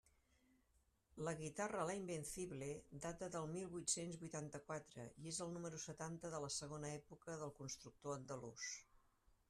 [1.25, 2.69] La guitarra La Invencible
[3.05, 7.53] data del mil vuit-cents vuitanta-quatre, i és el número setanta de la segona època del
[7.61, 8.67] constructor andalús.